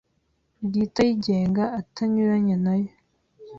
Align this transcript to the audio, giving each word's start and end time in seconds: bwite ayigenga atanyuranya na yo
bwite 0.65 0.99
ayigenga 1.05 1.63
atanyuranya 1.79 2.55
na 2.65 2.73
yo 2.81 2.91